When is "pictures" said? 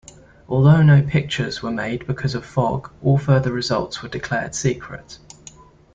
1.03-1.61